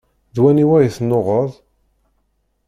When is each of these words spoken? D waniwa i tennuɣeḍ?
D 0.33 0.35
waniwa 0.41 0.77
i 0.81 0.89
tennuɣeḍ? 0.95 1.51